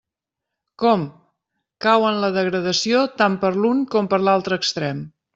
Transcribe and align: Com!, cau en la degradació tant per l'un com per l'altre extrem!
Com!, 0.83 1.01
cau 1.85 2.05
en 2.11 2.17
la 2.23 2.31
degradació 2.37 3.01
tant 3.19 3.35
per 3.43 3.51
l'un 3.65 3.83
com 3.97 4.09
per 4.15 4.21
l'altre 4.29 4.59
extrem! 4.63 5.05